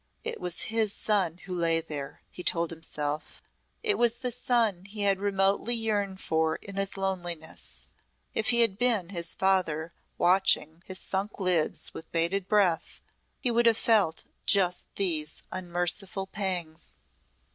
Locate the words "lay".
1.53-1.79